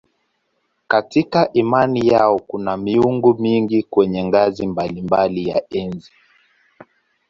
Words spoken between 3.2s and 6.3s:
mingi kwenye ngazi mbalimbali ya enzi.